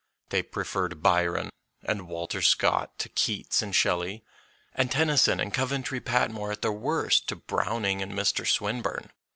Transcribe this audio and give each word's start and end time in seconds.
They 0.29 0.41
preferred 0.41 1.03
Byron 1.03 1.51
and 1.83 2.07
Walter 2.07 2.41
Scott 2.41 2.97
to 2.97 3.09
Keats 3.09 3.61
and 3.61 3.75
Shelley, 3.75 4.25
and 4.73 4.91
Tennyson 4.91 5.39
and 5.39 5.53
Coventry 5.53 5.99
Patmore 6.01 6.53
at 6.53 6.63
their 6.63 6.71
worst 6.71 7.29
to 7.29 7.35
Brown 7.35 7.85
ing 7.85 8.01
and 8.01 8.13
Mr. 8.13 8.47
Swinburne. 8.47 9.11